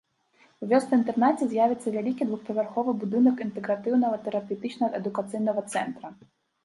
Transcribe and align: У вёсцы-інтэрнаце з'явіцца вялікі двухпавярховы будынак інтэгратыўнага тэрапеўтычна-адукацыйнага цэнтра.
У 0.67 0.67
вёсцы-інтэрнаце 0.69 1.43
з'явіцца 1.51 1.93
вялікі 1.97 2.27
двухпавярховы 2.29 2.91
будынак 3.03 3.37
інтэгратыўнага 3.47 4.17
тэрапеўтычна-адукацыйнага 4.27 5.61
цэнтра. 5.73 6.07